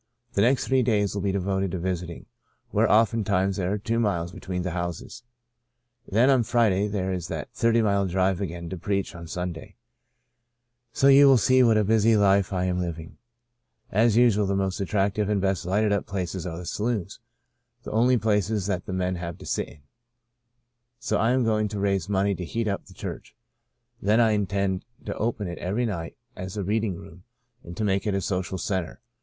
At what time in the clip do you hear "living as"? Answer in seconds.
12.81-14.17